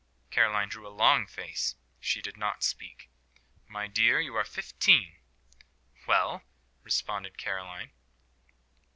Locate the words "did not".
2.23-2.63